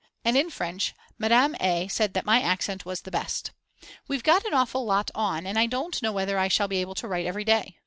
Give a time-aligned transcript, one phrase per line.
[0.25, 1.87] And in French Madame A.
[1.87, 3.51] said that my accent was the best.
[4.07, 6.95] We've got an awful lot on and I don't know whether I shall be able
[6.95, 7.77] to write every day.